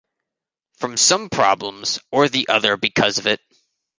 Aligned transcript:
From 0.77 0.97
some 0.97 1.29
problems 1.29 1.99
or 2.11 2.27
the 2.27 2.49
other 2.49 2.75
because 2.75 3.19
of 3.19 3.27
it. 3.27 3.39